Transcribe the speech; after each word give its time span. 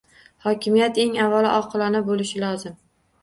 Hokimiyat 0.45 0.97
eng 1.03 1.17
avvalo 1.27 1.51
oqilona 1.57 2.01
bo‘lishi 2.09 2.41
lozim. 2.47 2.79